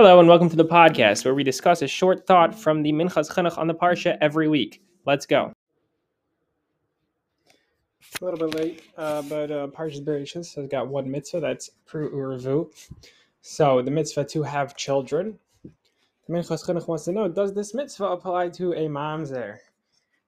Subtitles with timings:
[0.00, 3.30] Hello and welcome to the podcast where we discuss a short thought from the Minchas
[3.30, 4.82] Chinuch on the Parsha every week.
[5.04, 5.52] Let's go.
[8.18, 12.10] A little bit late, uh, but uh, Parshas Bereshis has got one mitzvah that's Pru
[12.14, 12.70] Uravu.
[13.42, 15.38] So the mitzvah to have children.
[15.64, 19.58] The Minchas Chinuch wants to know: Does this mitzvah apply to a mamzer?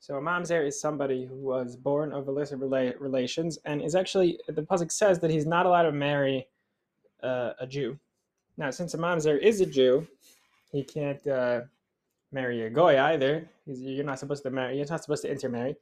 [0.00, 4.40] So a mamzer is somebody who was born of illicit rela- relations and is actually
[4.48, 6.48] the pasuk says that he's not allowed to marry
[7.22, 8.00] uh, a Jew.
[8.56, 10.06] Now, since a mamzer is a Jew,
[10.70, 11.62] he can't uh,
[12.32, 13.48] marry a goy either.
[13.66, 14.76] He's, you're not supposed to marry.
[14.76, 15.76] You're not supposed to intermarry.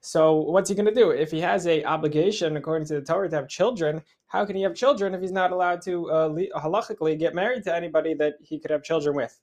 [0.00, 3.28] So, what's he going to do if he has a obligation according to the Torah
[3.28, 4.02] to have children?
[4.26, 6.28] How can he have children if he's not allowed to uh,
[6.60, 9.38] halachically get married to anybody that he could have children with?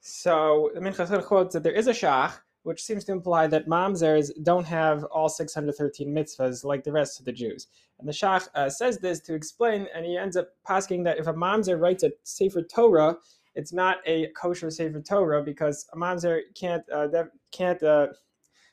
[0.00, 2.32] So, the Minchas quotes that there is a shach
[2.62, 7.24] which seems to imply that mamzers don't have all 613 mitzvahs like the rest of
[7.24, 7.68] the Jews.
[7.98, 11.26] And the Shach uh, says this to explain, and he ends up asking that if
[11.26, 13.16] a mamzer writes a Sefer Torah,
[13.54, 17.08] it's not a kosher Sefer Torah because a mamzer can't uh,
[17.52, 18.08] can't uh,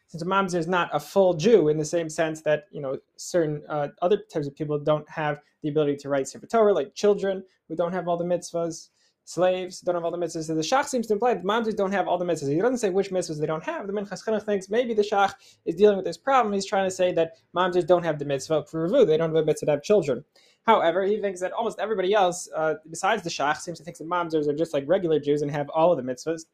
[0.08, 2.98] since a mamzer is not a full Jew in the same sense that you know
[3.17, 6.94] certain uh, other types of people don't have the ability to write Sefer Torah, like
[6.94, 8.89] children who don't have all the mitzvahs
[9.28, 10.45] slaves don't have all the mitzvahs.
[10.45, 12.50] So the Shach seems to imply that mamzers don't have all the mitzvahs.
[12.50, 13.86] He doesn't say which mitzvahs they don't have.
[13.86, 15.33] The Minchas Chinuch thinks maybe the Shach
[15.66, 16.53] is dealing with this problem.
[16.53, 19.05] He's trying to say that mamzers don't have the mitzvah Pru Uravu.
[19.05, 20.23] They don't have a mitzvah to have children.
[20.66, 24.08] However, he thinks that almost everybody else, uh, besides the Shach, seems to think that
[24.08, 26.45] mamzers are just like regular Jews and have all of the mitzvahs.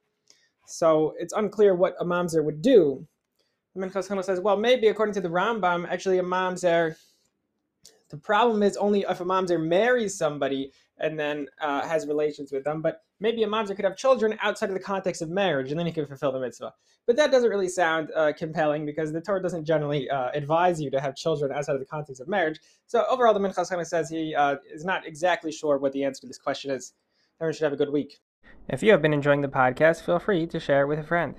[0.65, 3.05] So it's unclear what a mamzer would do.
[3.75, 6.95] The Minchas Chinuch says, well, maybe according to the Rambam, actually a mamzer
[8.13, 12.63] the problem is only if a mamzer marries somebody and then uh, has relations with
[12.63, 12.79] them.
[12.79, 15.87] But maybe a mamzer could have children outside of the context of marriage, and then
[15.87, 16.75] he could fulfill the mitzvah.
[17.07, 20.91] But that doesn't really sound uh, compelling because the Torah doesn't generally uh, advise you
[20.91, 22.59] to have children outside of the context of marriage.
[22.85, 26.27] So overall, the Minchas says he uh, is not exactly sure what the answer to
[26.27, 26.93] this question is.
[27.41, 28.19] Everyone should have a good week.
[28.69, 31.33] If you have been enjoying the podcast, feel free to share it with a friend.